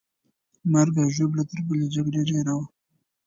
[0.71, 2.65] مرګ او ژوبله تر بلې جګړې ډېره وه.